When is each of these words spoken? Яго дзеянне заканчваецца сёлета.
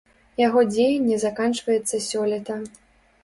Яго 0.47 0.61
дзеянне 0.69 1.19
заканчваецца 1.25 1.99
сёлета. 2.09 2.57